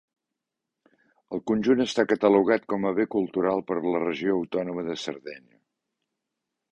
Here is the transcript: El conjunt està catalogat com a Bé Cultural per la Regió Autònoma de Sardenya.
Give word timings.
El 1.35 1.41
conjunt 1.51 1.83
està 1.83 2.05
catalogat 2.13 2.65
com 2.73 2.87
a 2.89 2.93
Bé 2.99 3.05
Cultural 3.15 3.61
per 3.67 3.77
la 3.83 4.01
Regió 4.07 4.39
Autònoma 4.39 4.87
de 4.89 4.97
Sardenya. 5.03 5.59